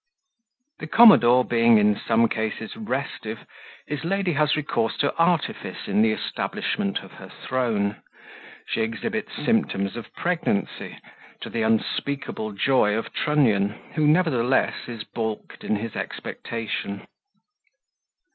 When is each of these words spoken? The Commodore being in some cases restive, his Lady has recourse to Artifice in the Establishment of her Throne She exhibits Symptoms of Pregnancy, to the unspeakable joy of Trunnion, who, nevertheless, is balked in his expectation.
The 0.79 0.87
Commodore 0.87 1.45
being 1.45 1.77
in 1.77 1.95
some 1.95 2.27
cases 2.27 2.75
restive, 2.75 3.45
his 3.85 4.03
Lady 4.03 4.33
has 4.33 4.55
recourse 4.55 4.97
to 4.97 5.15
Artifice 5.17 5.85
in 5.87 6.01
the 6.01 6.11
Establishment 6.11 7.03
of 7.03 7.11
her 7.11 7.29
Throne 7.29 8.01
She 8.65 8.81
exhibits 8.81 9.31
Symptoms 9.35 9.95
of 9.95 10.11
Pregnancy, 10.15 10.97
to 11.41 11.51
the 11.51 11.61
unspeakable 11.61 12.53
joy 12.53 12.95
of 12.95 13.13
Trunnion, 13.13 13.75
who, 13.93 14.07
nevertheless, 14.07 14.87
is 14.87 15.03
balked 15.03 15.63
in 15.63 15.75
his 15.75 15.95
expectation. 15.95 17.05